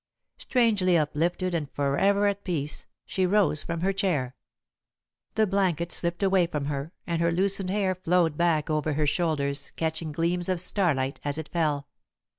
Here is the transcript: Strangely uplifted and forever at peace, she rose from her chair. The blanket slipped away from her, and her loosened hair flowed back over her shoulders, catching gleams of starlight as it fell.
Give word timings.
Strangely 0.39 0.97
uplifted 0.97 1.53
and 1.53 1.69
forever 1.73 2.25
at 2.25 2.43
peace, 2.43 2.87
she 3.05 3.27
rose 3.27 3.61
from 3.61 3.81
her 3.81 3.93
chair. 3.93 4.35
The 5.35 5.45
blanket 5.45 5.91
slipped 5.91 6.23
away 6.23 6.47
from 6.47 6.65
her, 6.65 6.91
and 7.05 7.21
her 7.21 7.31
loosened 7.31 7.69
hair 7.69 7.93
flowed 7.93 8.35
back 8.35 8.67
over 8.71 8.93
her 8.93 9.05
shoulders, 9.05 9.71
catching 9.75 10.11
gleams 10.11 10.49
of 10.49 10.59
starlight 10.59 11.19
as 11.23 11.37
it 11.37 11.49
fell. 11.49 11.87